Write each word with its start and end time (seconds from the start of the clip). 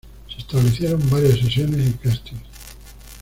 Se 0.27 0.39
establecieron 0.39 1.07
varias 1.11 1.37
sesiones 1.37 1.87
y 1.87 1.91
castings. 1.93 2.41